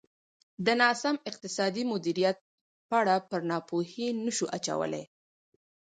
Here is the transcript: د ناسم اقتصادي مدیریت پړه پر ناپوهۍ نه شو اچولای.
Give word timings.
د 0.65 0.67
ناسم 0.81 1.15
اقتصادي 1.29 1.83
مدیریت 1.91 2.37
پړه 2.89 3.15
پر 3.29 3.41
ناپوهۍ 3.49 4.07
نه 4.25 4.31
شو 4.37 4.45
اچولای. 4.57 5.03